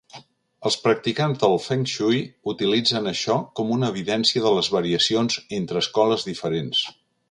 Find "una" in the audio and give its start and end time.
3.79-3.93